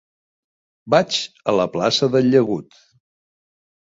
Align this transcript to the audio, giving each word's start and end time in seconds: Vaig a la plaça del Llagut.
Vaig 0.93 1.17
a 1.51 1.55
la 1.59 1.67
plaça 1.75 2.09
del 2.15 2.31
Llagut. 2.31 2.81